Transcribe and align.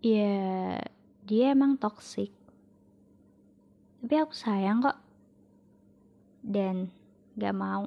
ya 0.00 0.80
dia 1.28 1.52
emang 1.52 1.76
toxic. 1.76 2.32
Tapi 4.00 4.14
aku 4.16 4.32
sayang 4.32 4.80
kok. 4.80 4.96
Dan 6.40 6.88
gak 7.36 7.52
mau 7.52 7.84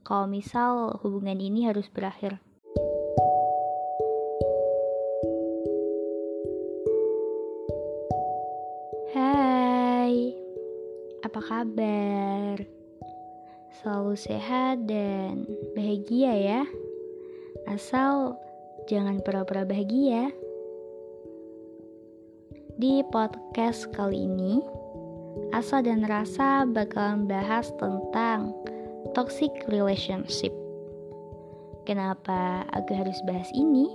kalau 0.00 0.24
misal 0.24 0.96
hubungan 1.04 1.36
ini 1.36 1.68
harus 1.68 1.92
berakhir. 1.92 2.40
Hai 9.12 10.32
apa 11.20 11.40
kabar? 11.44 12.56
Selalu 13.76 14.14
sehat 14.16 14.88
dan 14.88 15.44
bahagia 15.76 16.32
ya. 16.32 16.62
Asal 17.68 18.40
jangan 18.88 19.20
pura-pura 19.20 19.68
bahagia 19.68 20.32
di 22.80 23.04
podcast 23.12 23.84
kali 23.92 24.24
ini, 24.24 24.64
Asa 25.52 25.84
dan 25.84 26.08
Rasa 26.08 26.64
bakalan 26.64 27.28
bahas 27.28 27.68
tentang 27.76 28.56
toxic 29.12 29.52
relationship. 29.68 30.52
Kenapa 31.84 32.64
aku 32.72 32.96
harus 32.96 33.20
bahas 33.28 33.50
ini? 33.52 33.92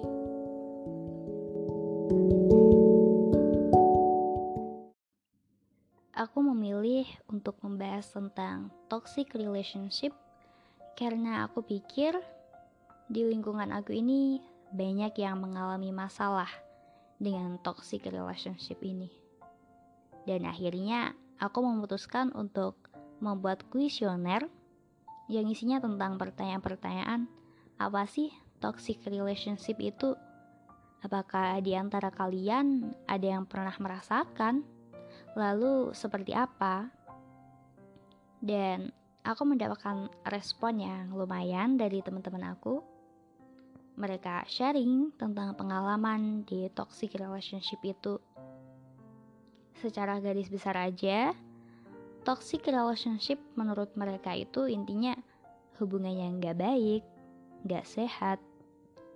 Aku 6.17 6.41
memilih 6.41 7.05
untuk 7.29 7.57
membahas 7.65 8.05
tentang 8.09 8.69
toxic 8.89 9.33
relationship 9.33 10.13
karena 10.97 11.45
aku 11.49 11.65
pikir 11.65 12.17
di 13.09 13.25
lingkungan 13.25 13.73
aku 13.73 13.97
ini 13.97 14.41
banyak 14.73 15.13
yang 15.17 15.41
mengalami 15.41 15.93
masalah 15.93 16.66
dengan 17.17 17.57
toxic 17.61 18.05
relationship 18.09 18.81
ini. 18.81 19.09
Dan 20.27 20.45
akhirnya 20.45 21.13
aku 21.41 21.61
memutuskan 21.65 22.33
untuk 22.33 22.77
membuat 23.17 23.65
kuesioner 23.69 24.45
yang 25.27 25.49
isinya 25.49 25.81
tentang 25.81 26.15
pertanyaan-pertanyaan 26.15 27.27
apa 27.77 28.03
sih 28.09 28.33
toxic 28.57 29.01
relationship 29.05 29.77
itu? 29.81 30.17
Apakah 31.05 31.61
di 31.61 31.77
antara 31.77 32.09
kalian 32.09 32.93
ada 33.05 33.27
yang 33.37 33.45
pernah 33.45 33.73
merasakan? 33.77 34.65
Lalu 35.37 35.93
seperti 35.93 36.33
apa? 36.33 36.89
Dan 38.41 38.89
aku 39.21 39.43
mendapatkan 39.45 40.09
respon 40.25 40.81
yang 40.81 41.13
lumayan 41.13 41.77
dari 41.77 42.01
teman-teman 42.01 42.57
aku 42.57 42.96
mereka 43.97 44.45
sharing 44.45 45.09
tentang 45.17 45.57
pengalaman 45.57 46.45
di 46.45 46.69
toxic 46.69 47.17
relationship 47.17 47.81
itu. 47.81 48.21
Secara 49.81 50.21
garis 50.21 50.53
besar 50.53 50.77
aja, 50.77 51.33
toxic 52.21 52.61
relationship 52.69 53.41
menurut 53.57 53.89
mereka 53.97 54.37
itu 54.37 54.69
intinya 54.69 55.17
hubungan 55.81 56.13
yang 56.13 56.33
gak 56.37 56.61
baik, 56.61 57.03
gak 57.65 57.89
sehat, 57.89 58.37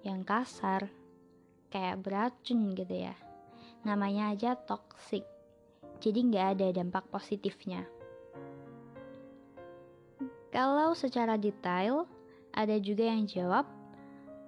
yang 0.01 0.25
kasar, 0.25 0.89
kayak 1.69 2.01
beracun 2.01 2.73
gitu 2.73 3.05
ya. 3.05 3.13
Namanya 3.85 4.33
aja 4.33 4.57
toxic, 4.57 5.25
jadi 6.01 6.19
gak 6.33 6.47
ada 6.57 6.67
dampak 6.73 7.05
positifnya. 7.13 7.85
Kalau 10.49 10.97
secara 10.97 11.37
detail, 11.37 12.09
ada 12.51 12.75
juga 12.81 13.07
yang 13.07 13.23
jawab 13.23 13.80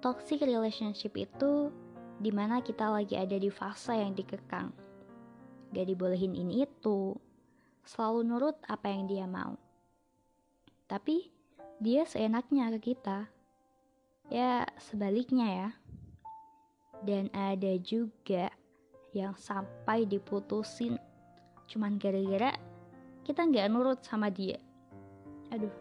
toxic 0.03 0.43
relationship 0.43 1.15
itu 1.15 1.71
di 2.19 2.27
mana 2.27 2.59
kita 2.59 2.91
lagi 2.91 3.15
ada 3.15 3.39
di 3.39 3.47
fase 3.47 3.95
yang 3.95 4.11
dikekang. 4.11 4.75
Gak 5.71 5.87
dibolehin 5.87 6.35
ini 6.35 6.67
itu, 6.67 7.15
selalu 7.87 8.27
nurut 8.27 8.59
apa 8.67 8.91
yang 8.91 9.07
dia 9.07 9.23
mau. 9.23 9.55
Tapi 10.91 11.31
dia 11.79 12.03
seenaknya 12.03 12.67
ke 12.75 12.91
kita. 12.91 13.31
Ya 14.27 14.67
sebaliknya 14.75 15.47
ya. 15.47 15.69
Dan 17.07 17.31
ada 17.31 17.71
juga 17.79 18.51
yang 19.15 19.39
sampai 19.39 20.03
diputusin 20.03 20.99
cuman 21.71 21.95
gara-gara 21.95 22.59
kita 23.23 23.47
nggak 23.47 23.71
nurut 23.71 23.99
sama 24.03 24.27
dia. 24.27 24.59
Aduh, 25.55 25.71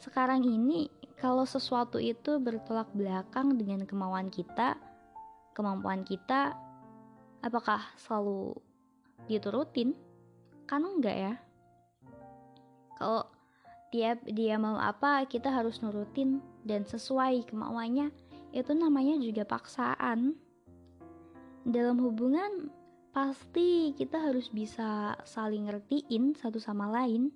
sekarang 0.00 0.44
ini 0.48 0.88
kalau 1.20 1.44
sesuatu 1.44 2.00
itu 2.00 2.40
bertolak 2.40 2.88
belakang 2.96 3.60
dengan 3.60 3.84
kemauan 3.84 4.32
kita, 4.32 4.80
kemampuan 5.52 6.00
kita, 6.00 6.56
apakah 7.44 7.84
selalu 8.00 8.56
diturutin? 9.28 9.92
Kan 10.64 10.80
enggak 10.88 11.16
ya. 11.20 11.34
Kalau 12.96 13.28
tiap 13.92 14.24
dia 14.24 14.56
mau 14.56 14.80
apa, 14.80 15.28
kita 15.28 15.52
harus 15.52 15.84
nurutin 15.84 16.40
dan 16.64 16.88
sesuai 16.88 17.44
kemauannya. 17.52 18.08
Itu 18.56 18.72
namanya 18.72 19.20
juga 19.20 19.44
paksaan. 19.44 20.40
Dalam 21.68 22.00
hubungan 22.00 22.72
pasti 23.12 23.92
kita 23.92 24.16
harus 24.24 24.48
bisa 24.48 25.20
saling 25.28 25.68
ngertiin 25.68 26.32
satu 26.32 26.56
sama 26.56 26.88
lain. 26.88 27.28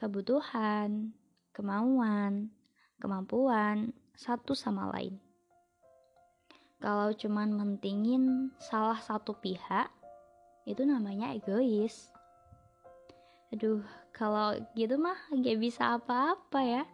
Kebutuhan, 0.00 1.12
kemauan, 1.52 2.48
kemampuan 2.96 3.92
satu 4.16 4.56
sama 4.56 4.88
lain. 4.92 5.20
Kalau 6.82 7.14
cuman 7.14 7.54
mentingin 7.54 8.50
salah 8.58 8.98
satu 8.98 9.38
pihak, 9.38 9.86
itu 10.66 10.82
namanya 10.82 11.30
egois. 11.30 12.10
Aduh, 13.54 13.84
kalau 14.10 14.58
gitu 14.74 14.98
mah 14.98 15.16
gak 15.30 15.60
bisa 15.62 15.94
apa-apa 16.00 16.60
ya. 16.64 16.84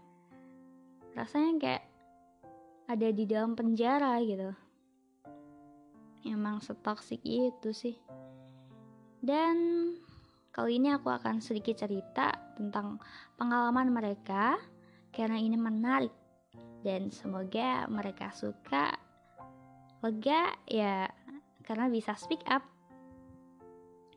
Rasanya 1.17 1.53
kayak 1.57 1.85
ada 2.91 3.09
di 3.09 3.25
dalam 3.25 3.57
penjara 3.57 4.21
gitu. 4.21 4.53
Emang 6.29 6.61
setoksik 6.61 7.25
itu 7.25 7.73
sih. 7.73 7.97
Dan 9.25 9.57
Kali 10.59 10.83
ini 10.83 10.91
aku 10.91 11.07
akan 11.07 11.39
sedikit 11.39 11.87
cerita 11.87 12.35
tentang 12.59 12.99
pengalaman 13.39 13.95
mereka 13.95 14.59
karena 15.15 15.39
ini 15.39 15.55
menarik. 15.55 16.11
Dan 16.83 17.15
semoga 17.15 17.87
mereka 17.87 18.35
suka. 18.35 18.99
Lega 20.03 20.55
ya 20.67 21.07
karena 21.63 21.87
bisa 21.87 22.19
speak 22.19 22.43
up. 22.51 22.67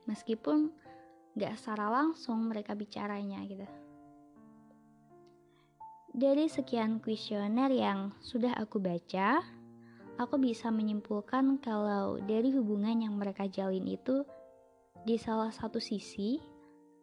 Meskipun 0.09 0.73
gak 1.37 1.61
secara 1.61 1.93
langsung 1.93 2.49
mereka 2.49 2.73
bicaranya 2.73 3.45
gitu. 3.45 3.65
Dari 6.11 6.49
sekian 6.49 6.99
kuesioner 6.99 7.71
yang 7.71 8.11
sudah 8.19 8.51
aku 8.59 8.83
baca 8.83 9.39
aku 10.21 10.37
bisa 10.37 10.69
menyimpulkan 10.69 11.57
kalau 11.57 12.21
dari 12.21 12.53
hubungan 12.53 13.01
yang 13.01 13.17
mereka 13.17 13.49
jalin 13.49 13.89
itu 13.89 14.21
di 15.01 15.17
salah 15.17 15.49
satu 15.49 15.81
sisi, 15.81 16.37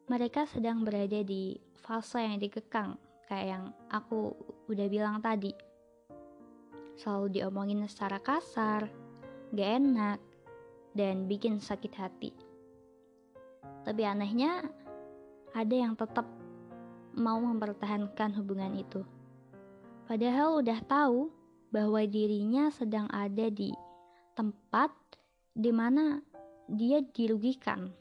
mereka 0.09 0.49
sedang 0.49 0.89
berada 0.89 1.21
di 1.21 1.61
fase 1.85 2.25
yang 2.25 2.41
dikekang, 2.41 2.97
kayak 3.29 3.47
yang 3.53 3.65
aku 3.93 4.33
udah 4.73 4.89
bilang 4.89 5.21
tadi. 5.21 5.53
Selalu 6.97 7.39
diomongin 7.39 7.85
secara 7.85 8.17
kasar, 8.19 8.89
gak 9.53 9.71
enak, 9.79 10.19
dan 10.97 11.29
bikin 11.29 11.61
sakit 11.61 11.93
hati. 11.95 12.33
Tapi 13.85 14.03
anehnya, 14.03 14.65
ada 15.53 15.75
yang 15.77 15.93
tetap 15.93 16.25
mau 17.13 17.37
mempertahankan 17.39 18.33
hubungan 18.41 18.73
itu. 18.81 19.05
Padahal 20.09 20.65
udah 20.65 20.81
tahu 20.89 21.29
bahwa 21.69 22.01
dirinya 22.09 22.73
sedang 22.73 23.13
ada 23.13 23.53
di 23.53 23.77
tempat 24.33 24.89
di 25.53 25.69
mana 25.69 26.25
dia 26.65 27.05
dirugikan. 27.05 27.93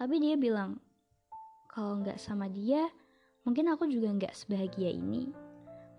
Tapi 0.00 0.16
dia 0.16 0.32
bilang, 0.40 0.80
kalau 1.68 2.00
nggak 2.00 2.16
sama 2.16 2.48
dia, 2.48 2.88
mungkin 3.44 3.68
aku 3.68 3.84
juga 3.84 4.08
nggak 4.16 4.32
sebahagia 4.32 4.96
ini. 4.96 5.28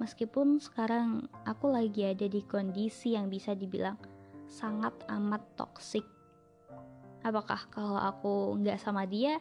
Meskipun 0.01 0.57
sekarang 0.57 1.29
aku 1.45 1.69
lagi 1.69 2.09
ada 2.09 2.25
di 2.25 2.41
kondisi 2.41 3.13
yang 3.13 3.29
bisa 3.29 3.53
dibilang 3.53 4.01
sangat 4.49 4.97
amat 5.05 5.45
toksik. 5.53 6.01
Apakah 7.21 7.69
kalau 7.69 8.01
aku 8.01 8.57
nggak 8.57 8.81
sama 8.81 9.05
dia, 9.05 9.37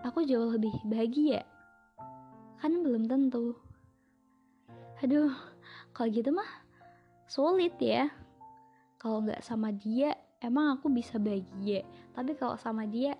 aku 0.00 0.24
jauh 0.24 0.56
lebih 0.56 0.72
bahagia? 0.88 1.44
Kan 2.56 2.80
belum 2.80 3.04
tentu. 3.04 3.52
Aduh, 5.04 5.28
kalau 5.92 6.08
gitu 6.08 6.32
mah 6.32 6.48
sulit 7.28 7.76
ya. 7.76 8.08
Kalau 8.96 9.20
nggak 9.20 9.44
sama 9.44 9.68
dia, 9.76 10.16
emang 10.40 10.80
aku 10.80 10.88
bisa 10.88 11.20
bahagia 11.20 11.84
tapi 12.16 12.32
kalau 12.36 12.56
sama 12.56 12.88
dia 12.88 13.14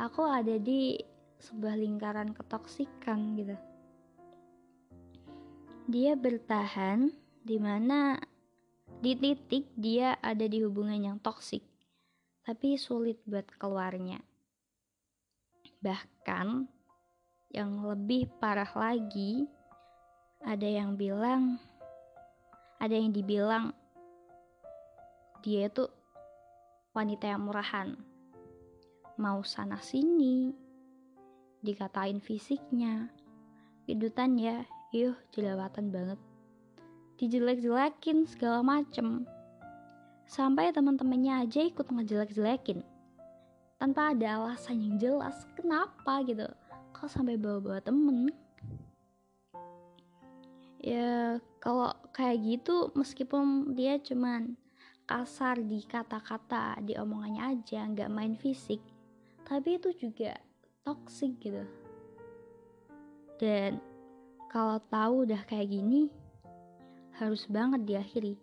aku 0.00 0.24
ada 0.24 0.56
di 0.56 0.96
sebuah 1.44 1.76
lingkaran 1.76 2.32
ketoksikan 2.32 3.36
gitu 3.36 3.56
dia 5.90 6.14
bertahan 6.14 7.12
di 7.42 7.58
mana 7.58 8.14
di 9.00 9.16
titik 9.16 9.66
dia 9.74 10.14
ada 10.20 10.44
di 10.44 10.60
hubungan 10.60 11.00
yang 11.00 11.18
toksik, 11.18 11.64
tapi 12.44 12.76
sulit 12.76 13.16
buat 13.24 13.48
keluarnya. 13.56 14.20
Bahkan 15.80 16.68
yang 17.56 17.80
lebih 17.82 18.28
parah 18.36 18.68
lagi, 18.76 19.48
ada 20.44 20.68
yang 20.68 21.00
bilang, 21.00 21.56
ada 22.76 22.92
yang 22.92 23.10
dibilang 23.10 23.72
dia 25.40 25.72
itu 25.72 25.88
wanita 26.92 27.34
yang 27.34 27.42
murahan. 27.48 27.96
Mau 29.18 29.42
sana 29.42 29.80
sini, 29.82 30.52
dikatain 31.64 32.20
fisiknya, 32.20 33.10
kedutan 33.88 34.38
ya, 34.38 34.62
yuh 34.92 35.16
jelawatan 35.32 35.90
banget 35.90 36.20
dijelek-jelekin 37.20 38.24
segala 38.24 38.64
macem. 38.64 39.28
Sampai 40.24 40.72
teman-temannya 40.72 41.44
aja 41.44 41.60
ikut 41.60 41.84
ngejelek-jelekin. 41.92 42.80
Tanpa 43.76 44.16
ada 44.16 44.40
alasan 44.40 44.80
yang 44.80 44.96
jelas 44.96 45.44
kenapa 45.52 46.24
gitu. 46.24 46.48
Kok 46.96 47.12
sampai 47.12 47.36
bawa-bawa 47.36 47.84
temen? 47.84 48.32
Ya 50.80 51.36
kalau 51.60 51.92
kayak 52.16 52.40
gitu 52.40 52.88
meskipun 52.96 53.76
dia 53.76 54.00
cuman 54.00 54.56
kasar 55.04 55.60
di 55.60 55.84
kata-kata, 55.84 56.80
di 56.80 56.96
omongannya 56.96 57.52
aja, 57.52 57.84
nggak 57.84 58.08
main 58.08 58.32
fisik. 58.32 58.80
Tapi 59.50 59.82
itu 59.82 59.90
juga 59.98 60.38
toxic 60.86 61.42
gitu. 61.42 61.66
Dan 63.42 63.82
kalau 64.46 64.78
tahu 64.86 65.26
udah 65.26 65.42
kayak 65.42 65.74
gini, 65.74 66.06
harus 67.18 67.50
banget 67.50 67.82
diakhiri. 67.82 68.38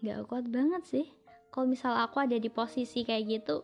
Gak 0.00 0.24
kuat 0.32 0.48
banget 0.48 0.82
sih. 0.88 1.06
Kalau 1.52 1.68
misal 1.68 1.92
aku 1.92 2.24
ada 2.24 2.40
di 2.40 2.48
posisi 2.48 3.04
kayak 3.04 3.24
gitu, 3.28 3.60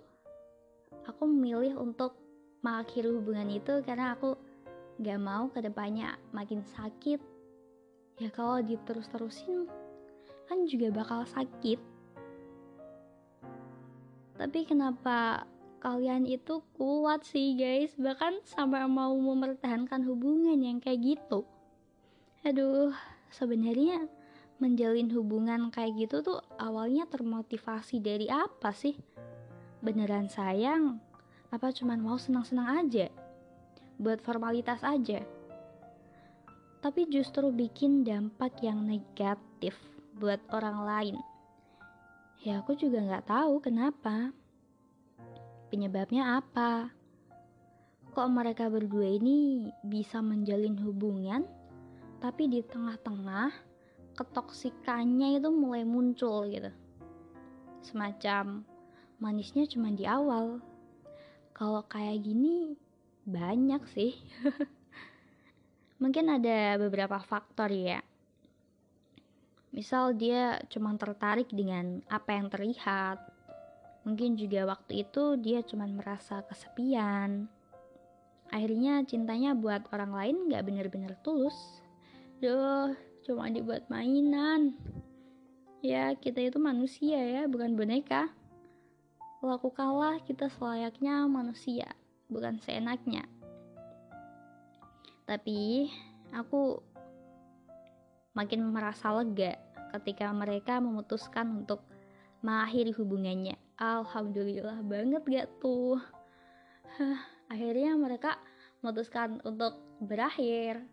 aku 1.09 1.25
memilih 1.25 1.81
untuk 1.81 2.12
mengakhiri 2.61 3.09
hubungan 3.09 3.49
itu 3.49 3.81
karena 3.81 4.12
aku 4.12 4.37
gak 5.00 5.17
mau 5.17 5.49
ke 5.49 5.65
depannya 5.65 6.12
makin 6.37 6.61
sakit. 6.77 7.25
Ya 8.21 8.29
kalau 8.29 8.61
diterus-terusin 8.61 9.65
kan 10.44 10.69
juga 10.69 10.93
bakal 10.93 11.25
sakit. 11.25 11.81
Tapi 14.37 14.61
kenapa 14.69 15.49
kalian 15.81 16.29
itu 16.29 16.61
kuat 16.77 17.25
sih 17.25 17.56
guys 17.56 17.97
bahkan 17.97 18.37
sampai 18.44 18.85
mau 18.87 19.17
mempertahankan 19.17 20.05
hubungan 20.05 20.61
yang 20.61 20.79
kayak 20.79 21.17
gitu 21.17 21.49
aduh 22.44 22.93
sebenarnya 23.32 24.06
menjalin 24.61 25.09
hubungan 25.17 25.73
kayak 25.73 26.06
gitu 26.06 26.21
tuh 26.21 26.38
awalnya 26.61 27.09
termotivasi 27.09 27.99
dari 28.05 28.29
apa 28.29 28.77
sih? 28.77 28.93
Beneran 29.81 30.29
sayang? 30.29 31.00
Apa 31.49 31.73
cuman 31.73 31.99
mau 31.99 32.21
senang-senang 32.21 32.85
aja? 32.85 33.09
Buat 33.97 34.21
formalitas 34.21 34.85
aja? 34.85 35.25
Tapi 36.85 37.09
justru 37.09 37.49
bikin 37.49 38.05
dampak 38.05 38.61
yang 38.61 38.85
negatif 38.85 39.77
buat 40.21 40.41
orang 40.53 40.79
lain. 40.85 41.17
Ya 42.44 42.61
aku 42.61 42.77
juga 42.77 43.00
nggak 43.00 43.32
tahu 43.32 43.65
kenapa. 43.65 44.32
Penyebabnya 45.70 46.43
apa? 46.43 46.90
Kok 48.11 48.26
mereka 48.26 48.67
berdua 48.67 49.06
ini 49.06 49.70
bisa 49.87 50.19
menjalin 50.19 50.75
hubungan 50.82 51.46
tapi 52.19 52.50
di 52.50 52.58
tengah-tengah 52.67 53.55
ketoksikannya 54.19 55.38
itu 55.38 55.46
mulai 55.55 55.87
muncul 55.87 56.50
gitu. 56.50 56.75
Semacam 57.87 58.67
manisnya 59.22 59.62
cuma 59.70 59.94
di 59.94 60.11
awal. 60.11 60.58
Kalau 61.55 61.87
kayak 61.87 62.19
gini 62.26 62.75
banyak 63.22 63.87
sih. 63.94 64.19
Mungkin 66.02 66.34
ada 66.34 66.82
beberapa 66.82 67.22
faktor 67.22 67.70
ya. 67.70 68.02
Misal 69.70 70.19
dia 70.19 70.58
cuma 70.67 70.99
tertarik 70.99 71.46
dengan 71.55 72.02
apa 72.11 72.34
yang 72.34 72.50
terlihat 72.50 73.22
mungkin 74.02 74.37
juga 74.37 74.64
waktu 74.64 75.05
itu 75.08 75.37
dia 75.37 75.61
cuma 75.64 75.85
merasa 75.85 76.41
kesepian 76.49 77.49
akhirnya 78.50 79.05
cintanya 79.06 79.55
buat 79.55 79.87
orang 79.93 80.12
lain 80.12 80.37
gak 80.50 80.64
bener-bener 80.67 81.14
tulus 81.20 81.81
Duh, 82.41 82.97
cuma 83.20 83.52
dibuat 83.52 83.85
mainan. 83.93 84.73
Ya, 85.85 86.17
kita 86.17 86.41
itu 86.41 86.56
manusia 86.56 87.20
ya, 87.20 87.44
bukan 87.44 87.76
boneka. 87.76 88.32
Laku 89.44 89.69
kalah 89.76 90.17
kita 90.25 90.49
selayaknya 90.49 91.29
manusia, 91.29 91.93
bukan 92.32 92.56
seenaknya. 92.64 93.29
Tapi, 95.29 95.93
aku 96.32 96.81
makin 98.32 98.73
merasa 98.73 99.12
lega 99.12 99.61
ketika 100.00 100.32
mereka 100.32 100.81
memutuskan 100.81 101.61
untuk 101.61 101.85
mengakhiri 102.41 102.96
hubungannya. 102.96 103.61
Alhamdulillah 103.81 104.85
banget 104.85 105.25
gak 105.25 105.49
tuh. 105.56 105.97
Akhirnya 107.49 107.97
mereka 107.97 108.37
memutuskan 108.85 109.41
untuk 109.41 109.81
berakhir. 110.05 110.85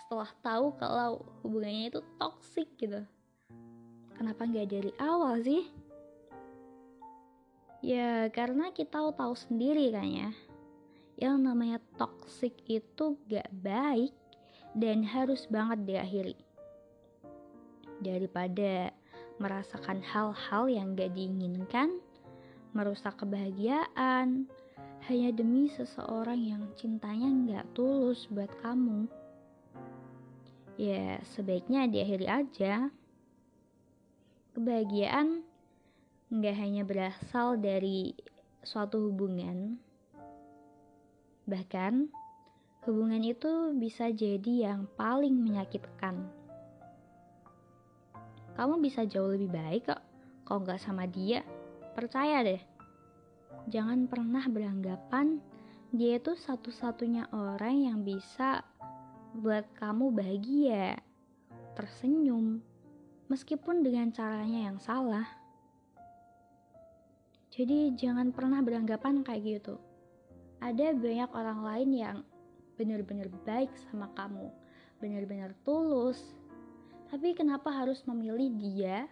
Setelah 0.00 0.32
tahu 0.40 0.72
kalau 0.80 1.20
hubungannya 1.44 1.92
itu 1.92 2.00
toksik 2.16 2.72
gitu. 2.80 3.04
Kenapa 4.16 4.48
nggak 4.48 4.72
dari 4.72 4.92
awal 4.96 5.44
sih? 5.44 5.68
Ya 7.84 8.24
karena 8.32 8.72
kita 8.72 9.12
tahu 9.12 9.34
sendiri 9.36 9.92
kan 9.92 10.08
ya. 10.08 10.30
Yang 11.20 11.36
namanya 11.44 11.78
toksik 12.00 12.56
itu 12.72 13.20
gak 13.28 13.52
baik 13.52 14.16
dan 14.72 15.04
harus 15.04 15.44
banget 15.44 15.84
diakhiri. 15.84 16.36
Daripada 18.00 18.96
merasakan 19.42 19.98
hal-hal 20.06 20.70
yang 20.70 20.94
gak 20.94 21.10
diinginkan 21.18 21.98
merusak 22.70 23.18
kebahagiaan 23.18 24.46
hanya 25.10 25.30
demi 25.34 25.66
seseorang 25.66 26.38
yang 26.38 26.62
cintanya 26.78 27.26
gak 27.50 27.66
tulus 27.74 28.30
buat 28.30 28.48
kamu 28.62 29.10
ya 30.82 31.20
sebaiknya 31.36 31.88
diakhiri 31.88 32.26
aja. 32.28 32.88
Kebahagiaan 34.52 35.46
nggak 36.32 36.56
hanya 36.56 36.82
berasal 36.84 37.56
dari 37.56 38.12
suatu 38.66 39.08
hubungan, 39.08 39.80
bahkan 41.48 42.08
hubungan 42.84 43.24
itu 43.24 43.72
bisa 43.76 44.12
jadi 44.12 44.72
yang 44.72 44.90
paling 44.96 45.38
menyakitkan. 45.40 46.41
Kamu 48.52 48.80
bisa 48.80 49.08
jauh 49.08 49.32
lebih 49.32 49.48
baik 49.48 49.88
kok 49.88 50.02
kalau 50.44 50.64
nggak 50.64 50.80
sama 50.80 51.08
dia. 51.08 51.40
Percaya 51.92 52.44
deh. 52.44 52.62
Jangan 53.68 54.10
pernah 54.10 54.44
beranggapan 54.48 55.38
dia 55.92 56.16
itu 56.16 56.32
satu-satunya 56.32 57.28
orang 57.36 57.84
yang 57.84 57.98
bisa 58.00 58.64
buat 59.36 59.68
kamu 59.76 60.08
bahagia, 60.12 60.96
tersenyum, 61.76 62.64
meskipun 63.28 63.84
dengan 63.84 64.08
caranya 64.08 64.72
yang 64.72 64.80
salah. 64.80 65.24
Jadi 67.52 67.92
jangan 67.92 68.32
pernah 68.32 68.64
beranggapan 68.64 69.20
kayak 69.20 69.60
gitu. 69.60 69.76
Ada 70.64 70.96
banyak 70.96 71.30
orang 71.36 71.60
lain 71.60 71.90
yang 71.92 72.16
benar-benar 72.80 73.28
baik 73.44 73.68
sama 73.88 74.08
kamu, 74.16 74.48
benar-benar 74.96 75.52
tulus. 75.60 76.32
Tapi 77.12 77.36
kenapa 77.36 77.68
harus 77.68 78.00
memilih 78.08 78.48
dia 78.56 79.04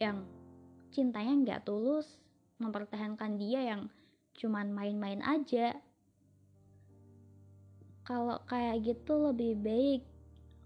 yang 0.00 0.24
cintanya 0.88 1.36
nggak 1.44 1.68
tulus, 1.68 2.16
mempertahankan 2.56 3.36
dia 3.36 3.60
yang 3.76 3.92
cuman 4.32 4.72
main-main 4.72 5.20
aja, 5.20 5.76
kalau 8.08 8.40
kayak 8.48 8.80
gitu 8.80 9.28
lebih 9.28 9.60
baik 9.60 10.02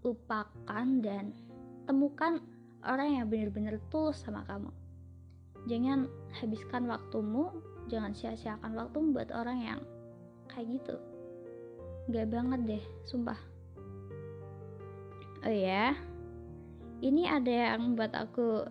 lupakan 0.07 0.87
dan 1.03 1.35
temukan 1.83 2.39
orang 2.87 3.19
yang 3.19 3.27
benar-benar 3.27 3.75
tulus 3.91 4.23
sama 4.23 4.47
kamu. 4.47 4.71
Jangan 5.67 6.07
habiskan 6.39 6.87
waktumu 6.87 7.59
jangan 7.91 8.15
sia-siakan 8.15 8.79
waktu 8.79 8.97
buat 9.11 9.35
orang 9.35 9.59
yang 9.59 9.81
kayak 10.47 10.79
gitu. 10.79 10.95
Gak 12.07 12.31
banget 12.31 12.59
deh 12.63 12.83
sumpah. 13.03 13.39
Oh 15.43 15.51
ya 15.51 15.95
ini 16.99 17.27
ada 17.27 17.75
yang 17.75 17.95
buat 17.95 18.11
aku 18.11 18.67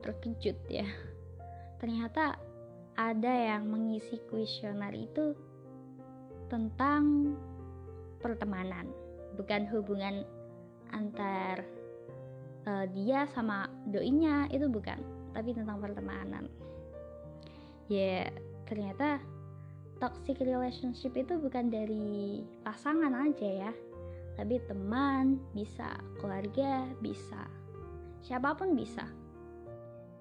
terkejut 0.00 0.56
ya. 0.68 0.88
Ternyata 1.80 2.36
ada 2.96 3.32
yang 3.32 3.68
mengisi 3.68 4.20
kuesioner 4.28 4.92
itu 4.92 5.36
tentang 6.48 7.36
pertemanan, 8.20 8.88
bukan 9.36 9.64
hubungan 9.72 10.24
antar 10.92 11.64
uh, 12.66 12.84
dia 12.92 13.24
sama 13.32 13.70
doinya 13.88 14.50
itu 14.50 14.66
bukan 14.66 14.98
tapi 15.32 15.54
tentang 15.54 15.78
pertemanan. 15.78 16.50
Ya 17.86 18.28
ternyata 18.66 19.22
toxic 20.00 20.40
relationship 20.40 21.12
itu 21.14 21.36
bukan 21.36 21.68
dari 21.68 22.40
pasangan 22.64 23.12
aja 23.12 23.68
ya 23.68 23.72
tapi 24.40 24.56
teman 24.64 25.36
bisa 25.52 26.00
keluarga 26.16 26.88
bisa. 27.04 27.44
Siapa 28.24 28.56
pun 28.56 28.72
bisa. 28.72 29.04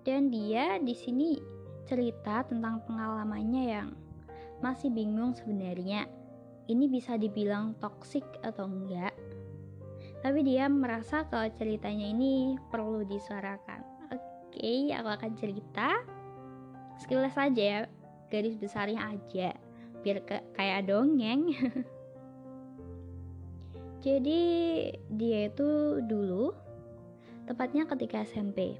Dan 0.03 0.27
dia 0.27 0.75
di 0.75 0.91
sini 0.91 1.39
cerita 1.87 2.43
tentang 2.43 2.83
pengalamannya 2.83 3.63
yang 3.63 3.95
masih 4.59 4.91
bingung 4.91 5.31
sebenarnya. 5.31 6.03
Ini 6.67 6.85
bisa 6.91 7.15
dibilang 7.15 7.79
toksik 7.79 8.27
atau 8.43 8.67
enggak? 8.67 9.15
Tapi 10.19 10.43
dia 10.43 10.67
merasa 10.67 11.23
kalau 11.31 11.47
ceritanya 11.55 12.11
ini 12.11 12.59
perlu 12.67 13.07
disuarakan. 13.07 13.87
Oke 14.11 14.91
aku 14.91 15.09
akan 15.15 15.31
cerita. 15.39 15.95
Sekilas 16.99 17.39
saja 17.39 17.63
ya 17.63 17.79
garis 18.27 18.59
besarnya 18.59 19.15
aja. 19.15 19.55
Biar 20.03 20.27
ke 20.27 20.43
kayak 20.59 20.91
dongeng 20.91 21.55
jadi 23.99 24.41
dia 25.11 25.39
itu 25.51 25.99
dulu 26.07 26.55
tepatnya 27.47 27.83
ketika 27.83 28.23
SMP 28.23 28.79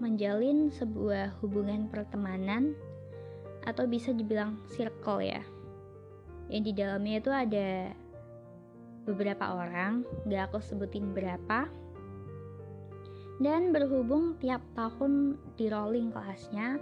menjalin 0.00 0.72
sebuah 0.72 1.38
hubungan 1.44 1.86
pertemanan 1.92 2.72
atau 3.68 3.84
bisa 3.84 4.10
dibilang 4.16 4.56
circle 4.72 5.20
ya. 5.20 5.44
Yang 6.48 6.62
di 6.64 6.72
dalamnya 6.74 7.16
itu 7.20 7.30
ada 7.30 7.70
beberapa 9.04 9.44
orang 9.54 10.02
gak 10.26 10.50
aku 10.50 10.58
sebutin 10.58 11.12
berapa 11.12 11.68
dan 13.40 13.72
berhubung 13.72 14.36
tiap 14.36 14.60
tahun 14.76 15.40
di 15.56 15.72
rolling 15.72 16.12
kelasnya 16.12 16.76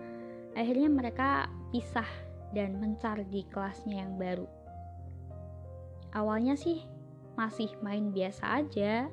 akhirnya 0.58 0.90
mereka 0.90 1.46
pisah 1.70 2.08
dan 2.50 2.80
mencar 2.80 3.22
di 3.28 3.44
kelasnya 3.52 4.06
yang 4.06 4.18
baru. 4.18 4.48
Awalnya 6.16 6.56
sih 6.56 6.97
masih 7.38 7.70
main 7.78 8.10
biasa 8.10 8.66
aja 8.66 9.06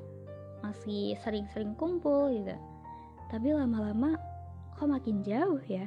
masih 0.66 1.14
sering-sering 1.22 1.78
kumpul 1.78 2.34
gitu 2.34 2.58
tapi 3.30 3.54
lama-lama 3.54 4.18
kok 4.74 4.90
makin 4.90 5.22
jauh 5.22 5.62
ya 5.70 5.86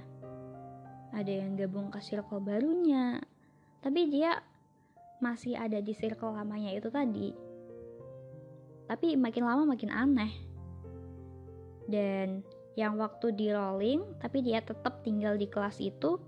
ada 1.11 1.33
yang 1.43 1.59
gabung 1.59 1.91
ke 1.91 1.99
circle 1.99 2.39
barunya 2.39 3.19
tapi 3.83 4.07
dia 4.07 4.39
masih 5.19 5.59
ada 5.59 5.83
di 5.83 5.91
circle 5.95 6.35
lamanya 6.35 6.75
itu 6.75 6.89
tadi. 6.91 7.35
Tapi 8.89 9.19
makin 9.19 9.45
lama 9.45 9.63
makin 9.69 9.91
aneh. 9.91 10.33
Dan 11.89 12.43
yang 12.79 12.95
waktu 12.95 13.35
di 13.35 13.51
rolling 13.51 14.07
tapi 14.23 14.39
dia 14.47 14.63
tetap 14.63 15.03
tinggal 15.03 15.35
di 15.35 15.51
kelas 15.51 15.83
itu 15.83 16.21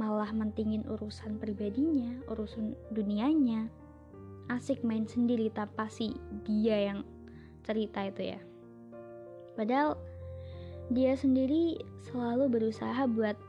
malah 0.00 0.32
mentingin 0.32 0.82
urusan 0.88 1.38
pribadinya, 1.38 2.24
urusan 2.32 2.74
dunianya. 2.90 3.68
Asik 4.52 4.84
main 4.84 5.08
sendiri 5.08 5.48
tanpa 5.48 5.88
si 5.88 6.12
dia 6.44 6.92
yang 6.92 7.00
cerita 7.64 8.04
itu 8.04 8.36
ya. 8.36 8.40
Padahal 9.56 9.96
dia 10.92 11.16
sendiri 11.16 11.80
selalu 12.04 12.52
berusaha 12.52 13.08
buat 13.08 13.40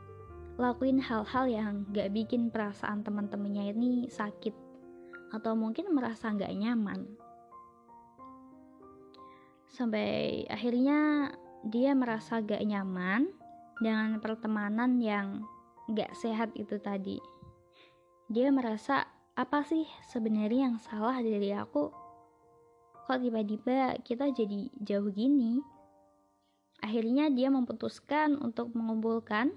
lakuin 0.56 0.96
hal-hal 0.96 1.44
yang 1.52 1.84
gak 1.92 2.16
bikin 2.16 2.48
perasaan 2.48 3.04
teman-temannya 3.04 3.76
ini 3.76 4.08
sakit 4.08 4.56
atau 5.36 5.52
mungkin 5.52 5.92
merasa 5.92 6.32
gak 6.32 6.52
nyaman. 6.56 7.04
Sampai 9.68 10.48
akhirnya 10.48 11.28
dia 11.68 11.92
merasa 11.92 12.40
gak 12.40 12.64
nyaman 12.64 13.28
dengan 13.84 14.16
pertemanan 14.24 14.96
yang 14.96 15.44
gak 15.92 16.16
sehat 16.16 16.56
itu 16.56 16.80
tadi. 16.80 17.20
Dia 18.32 18.48
merasa 18.48 19.04
apa 19.36 19.60
sih 19.68 19.84
sebenarnya 20.08 20.72
yang 20.72 20.80
salah 20.80 21.20
dari 21.20 21.52
aku? 21.52 21.92
Kok 23.04 23.20
tiba-tiba 23.20 24.00
kita 24.00 24.32
jadi 24.32 24.72
jauh 24.80 25.12
gini? 25.12 25.60
Akhirnya 26.80 27.28
dia 27.28 27.52
memutuskan 27.52 28.40
untuk 28.40 28.72
mengumpulkan 28.72 29.52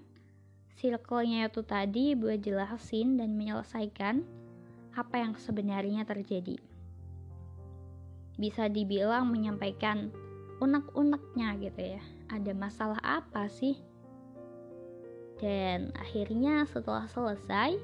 circle-nya 0.75 1.47
itu 1.47 1.63
tadi 1.63 2.11
buat 2.11 2.43
jelasin 2.43 3.15
dan 3.15 3.39
menyelesaikan 3.39 4.27
apa 4.99 5.15
yang 5.15 5.39
sebenarnya 5.39 6.03
terjadi. 6.03 6.59
Bisa 8.35 8.67
dibilang 8.67 9.31
menyampaikan 9.31 10.11
unek-uneknya 10.59 11.55
gitu 11.63 11.95
ya. 11.95 12.03
Ada 12.27 12.51
masalah 12.51 12.99
apa 12.99 13.47
sih? 13.47 13.79
Dan 15.39 15.95
akhirnya 15.95 16.67
setelah 16.67 17.07
selesai, 17.07 17.79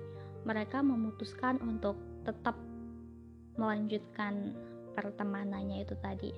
mereka 0.45 0.79
memutuskan 0.85 1.57
untuk 1.65 1.97
tetap 2.23 2.53
melanjutkan 3.57 4.53
pertemanannya 4.93 5.83
itu 5.83 5.97
tadi. 5.99 6.31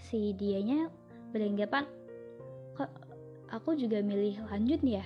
Si 0.00 0.36
dianya 0.36 0.86
beranggapan, 1.32 1.88
kok 2.76 2.92
aku 3.50 3.74
juga 3.74 4.04
milih 4.04 4.38
lanjut 4.48 4.80
ya? 4.84 5.04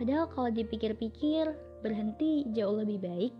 Padahal 0.00 0.30
kalau 0.30 0.50
dipikir-pikir, 0.50 1.52
berhenti 1.82 2.46
jauh 2.54 2.82
lebih 2.82 2.98
baik. 3.02 3.34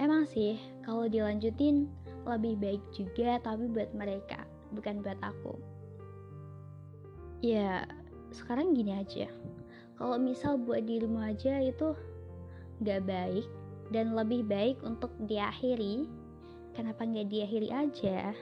Emang 0.00 0.24
sih, 0.24 0.56
kalau 0.82 1.06
dilanjutin 1.06 1.86
lebih 2.24 2.56
baik 2.56 2.82
juga, 2.94 3.36
tapi 3.44 3.68
buat 3.68 3.90
mereka, 3.92 4.46
bukan 4.72 5.04
buat 5.04 5.18
aku. 5.20 5.58
Ya, 7.44 7.84
sekarang 8.32 8.76
gini 8.76 8.96
aja. 8.96 9.28
Kalau 10.00 10.16
misal 10.16 10.56
buat 10.56 10.88
dirimu 10.88 11.20
aja 11.20 11.60
itu 11.60 11.92
gak 12.80 13.04
baik 13.04 13.44
dan 13.92 14.16
lebih 14.16 14.48
baik 14.48 14.80
untuk 14.80 15.12
diakhiri, 15.28 16.08
kenapa 16.72 17.04
nggak 17.04 17.28
diakhiri 17.28 17.68
aja? 17.68 18.32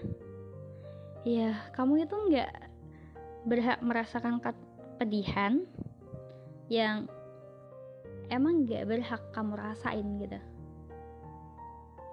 Ya, 1.26 1.50
kamu 1.74 2.06
itu 2.06 2.14
nggak 2.14 2.52
berhak 3.50 3.82
merasakan 3.82 4.38
kepedihan 4.38 5.66
yang 6.70 7.10
emang 8.30 8.62
gak 8.70 8.86
berhak 8.86 9.22
kamu 9.34 9.58
rasain 9.58 10.06
gitu. 10.22 10.38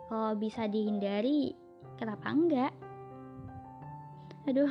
Kalau 0.10 0.34
bisa 0.34 0.66
dihindari 0.66 1.54
kenapa 2.02 2.34
enggak 2.34 2.74
aduh 4.46 4.70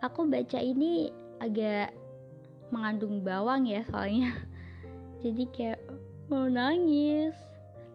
aku 0.00 0.24
baca 0.24 0.56
ini 0.56 1.12
agak 1.36 1.92
mengandung 2.70 3.22
bawang 3.22 3.66
ya 3.66 3.84
soalnya. 3.90 4.34
Jadi 5.22 5.44
kayak 5.50 5.80
mau 6.32 6.46
nangis. 6.46 7.36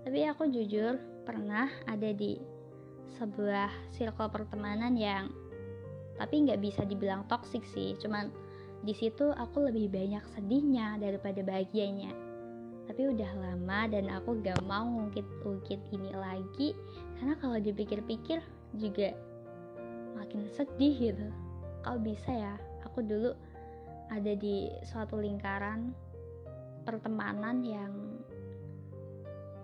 Tapi 0.05 0.21
aku 0.29 0.51
jujur 0.53 1.01
pernah 1.25 1.71
ada 1.89 2.13
di 2.13 2.37
sebuah 3.17 3.71
circle 3.95 4.29
pertemanan 4.29 4.93
yang 4.93 5.33
tapi 6.15 6.45
nggak 6.45 6.61
bisa 6.61 6.85
dibilang 6.85 7.25
toksik 7.27 7.65
sih. 7.65 7.97
Cuman 7.99 8.31
di 8.85 8.93
situ 8.93 9.33
aku 9.33 9.65
lebih 9.65 9.89
banyak 9.89 10.21
sedihnya 10.37 11.01
daripada 11.01 11.41
bahagianya. 11.41 12.13
Tapi 12.85 13.01
udah 13.09 13.31
lama 13.33 13.89
dan 13.89 14.13
aku 14.13 14.37
gak 14.45 14.61
mau 14.69 14.85
ngungkit-ungkit 14.85 15.81
ini 15.89 16.13
lagi. 16.13 16.77
Karena 17.17 17.33
kalau 17.41 17.57
dipikir-pikir 17.57 18.45
juga 18.77 19.09
makin 20.13 20.45
sedih 20.53 20.93
gitu. 20.93 21.27
Kalau 21.81 21.97
bisa 21.97 22.29
ya 22.29 22.53
aku 22.85 23.01
dulu 23.01 23.33
ada 24.11 24.33
di 24.37 24.69
suatu 24.85 25.17
lingkaran 25.17 25.93
pertemanan 26.85 27.65
yang 27.65 27.93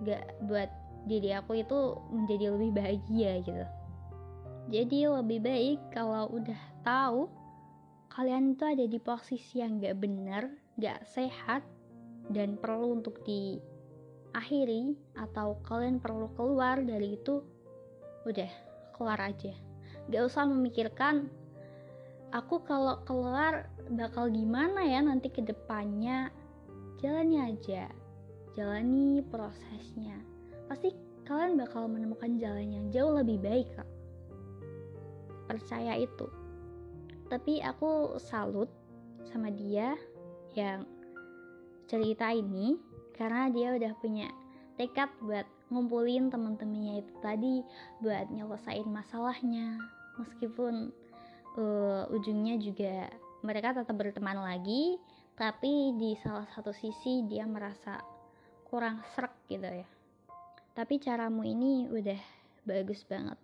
gak 0.01 0.25
buat 0.49 0.69
diri 1.05 1.33
aku 1.37 1.61
itu 1.61 1.97
menjadi 2.09 2.53
lebih 2.53 2.71
bahagia 2.73 3.31
gitu 3.45 3.65
jadi 4.69 5.09
lebih 5.09 5.39
baik 5.41 5.79
kalau 5.93 6.29
udah 6.29 6.61
tahu 6.85 7.27
kalian 8.11 8.53
itu 8.59 8.63
ada 8.67 8.85
di 8.85 8.99
posisi 8.99 9.63
yang 9.63 9.79
gak 9.79 10.03
bener, 10.03 10.51
gak 10.75 11.07
sehat, 11.07 11.63
dan 12.27 12.59
perlu 12.59 12.99
untuk 12.99 13.23
diakhiri, 13.23 14.99
atau 15.15 15.55
kalian 15.63 16.03
perlu 16.03 16.27
keluar 16.35 16.83
dari 16.83 17.15
itu, 17.15 17.39
udah 18.27 18.51
keluar 18.91 19.19
aja. 19.19 19.55
Gak 20.11 20.23
usah 20.27 20.43
memikirkan, 20.43 21.31
aku 22.35 22.59
kalau 22.67 22.99
keluar 23.07 23.71
bakal 23.93 24.31
gimana 24.31 24.83
ya 24.87 25.03
nanti 25.03 25.27
ke 25.27 25.43
depannya. 25.43 26.31
Jalani 27.01 27.41
aja, 27.41 27.89
jalani 28.53 29.25
prosesnya. 29.25 30.21
Pasti 30.69 30.93
kalian 31.25 31.57
bakal 31.57 31.89
menemukan 31.89 32.37
jalan 32.37 32.69
yang 32.69 32.85
jauh 32.93 33.17
lebih 33.17 33.41
baik 33.41 33.67
kak. 33.73 33.89
Percaya 35.49 35.97
itu 35.97 36.29
tapi 37.31 37.63
aku 37.63 38.19
salut 38.19 38.67
sama 39.31 39.47
dia 39.47 39.95
yang 40.51 40.83
cerita 41.87 42.27
ini 42.35 42.75
karena 43.15 43.47
dia 43.47 43.71
udah 43.79 43.95
punya 44.03 44.27
tekad 44.75 45.07
buat 45.23 45.47
ngumpulin 45.71 46.27
temen-temennya 46.27 46.99
itu 46.99 47.13
tadi 47.23 47.63
buat 48.03 48.27
nyelesain 48.35 48.83
masalahnya 48.83 49.79
meskipun 50.19 50.91
uh, 51.55 52.03
ujungnya 52.11 52.59
juga 52.59 53.07
mereka 53.41 53.73
tetap 53.73 53.97
berteman 53.97 54.37
lagi 54.37 54.97
tapi 55.33 55.97
di 55.97 56.13
salah 56.21 56.45
satu 56.53 56.69
sisi 56.69 57.25
dia 57.25 57.49
merasa 57.49 57.97
kurang 58.69 59.01
serak 59.13 59.33
gitu 59.49 59.65
ya. 59.65 59.87
Tapi 60.71 61.01
caramu 61.01 61.43
ini 61.43 61.89
udah 61.89 62.21
bagus 62.63 63.03
banget. 63.03 63.35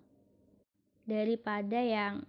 Daripada 1.04 1.80
yang 1.82 2.24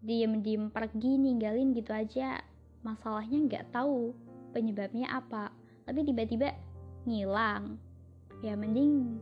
diem-diem 0.00 0.72
pergi 0.72 1.20
ninggalin 1.20 1.76
gitu 1.76 1.92
aja 1.92 2.40
masalahnya 2.80 3.38
nggak 3.44 3.66
tahu 3.74 4.14
penyebabnya 4.54 5.10
apa. 5.12 5.52
Tapi 5.84 6.06
tiba-tiba 6.06 6.54
ngilang. 7.04 7.76
Ya 8.40 8.56
mending 8.56 9.20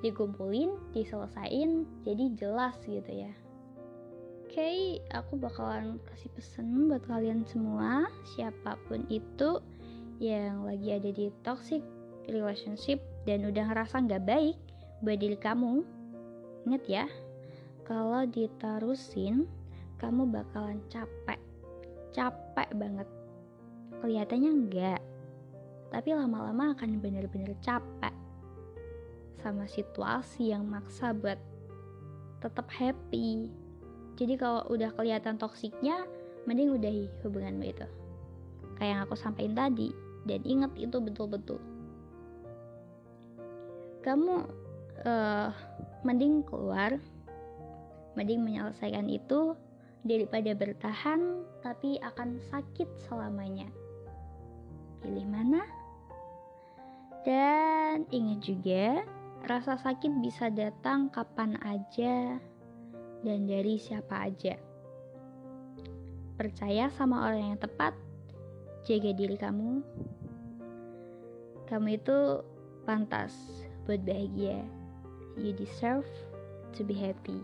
dikumpulin 0.00 0.72
diselesain 0.96 1.84
jadi 2.04 2.24
jelas 2.36 2.76
gitu 2.84 3.08
ya 3.08 3.32
okay, 4.54 5.02
aku 5.10 5.34
bakalan 5.34 5.98
kasih 6.06 6.30
pesan 6.30 6.86
buat 6.86 7.02
kalian 7.10 7.42
semua. 7.42 8.06
Siapa 8.38 8.78
pun 8.86 9.02
itu 9.10 9.58
yang 10.22 10.62
lagi 10.62 10.94
ada 10.94 11.10
di 11.10 11.26
toxic 11.42 11.82
relationship 12.30 13.02
dan 13.26 13.50
udah 13.50 13.66
ngerasa 13.66 14.06
nggak 14.06 14.22
baik 14.22 14.54
buat 15.02 15.18
diri 15.18 15.34
kamu 15.34 15.82
inget 16.70 16.84
ya 16.86 17.06
kalau 17.82 18.22
ditarusin 18.30 19.50
kamu 19.98 20.22
bakalan 20.30 20.78
capek. 20.86 21.42
Capek 22.14 22.70
banget. 22.78 23.10
Kelihatannya 24.06 24.50
enggak 24.54 25.02
tapi 25.90 26.14
lama-lama 26.14 26.78
akan 26.78 27.02
bener-bener 27.02 27.58
capek 27.58 28.14
sama 29.42 29.66
situasi 29.66 30.54
yang 30.54 30.62
maksa 30.62 31.10
buat 31.10 31.42
tetap 32.38 32.70
happy 32.70 33.50
jadi 34.14 34.34
kalau 34.38 34.62
udah 34.70 34.94
kelihatan 34.94 35.34
toksiknya 35.38 36.06
mending 36.46 36.74
udahi 36.76 37.10
hubunganmu 37.26 37.64
itu. 37.66 37.86
Kayak 38.78 38.90
yang 38.90 39.00
aku 39.06 39.14
sampaikan 39.18 39.54
tadi 39.54 39.90
dan 40.26 40.40
ingat 40.46 40.72
itu 40.78 40.96
betul-betul. 41.02 41.58
Kamu 44.04 44.34
uh, 45.06 45.50
mending 46.04 46.44
keluar 46.46 47.00
mending 48.14 48.46
menyelesaikan 48.46 49.10
itu 49.10 49.58
daripada 50.06 50.54
bertahan 50.54 51.42
tapi 51.64 51.98
akan 51.98 52.38
sakit 52.52 52.86
selamanya. 53.08 53.66
Pilih 55.02 55.26
mana? 55.26 55.66
Dan 57.24 58.04
ingat 58.12 58.40
juga 58.44 59.02
rasa 59.48 59.80
sakit 59.80 60.20
bisa 60.20 60.52
datang 60.52 61.08
kapan 61.08 61.56
aja 61.64 62.38
dan 63.24 63.48
dari 63.48 63.80
siapa 63.80 64.28
aja 64.28 64.60
percaya 66.36 66.92
sama 66.92 67.24
orang 67.24 67.56
yang 67.56 67.58
tepat 67.58 67.96
jaga 68.84 69.10
diri 69.16 69.40
kamu 69.40 69.80
kamu 71.64 71.96
itu 71.96 72.44
pantas 72.84 73.32
buat 73.88 74.04
bahagia. 74.04 74.60
You 75.40 75.56
deserve 75.56 76.06
to 76.76 76.84
be 76.84 76.92
happy. 76.92 77.40